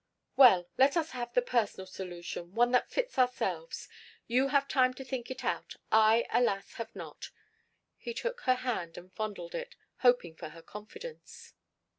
"Well, 0.35 0.67
let 0.79 0.97
us 0.97 1.11
have 1.11 1.31
the 1.35 1.43
personal 1.43 1.85
solution 1.85 2.55
one 2.55 2.71
that 2.71 2.89
fits 2.89 3.19
ourselves. 3.19 3.87
You 4.25 4.47
have 4.47 4.67
time 4.67 4.95
to 4.95 5.05
think 5.05 5.29
it 5.29 5.43
out. 5.45 5.75
I, 5.91 6.25
alas! 6.31 6.73
have 6.77 6.95
not." 6.95 7.29
He 7.97 8.15
took 8.15 8.41
her 8.41 8.55
hand 8.55 8.97
and 8.97 9.13
fondled 9.13 9.53
it, 9.53 9.75
hoping 9.97 10.33
for 10.35 10.49
her 10.49 10.63
confidence. 10.63 11.53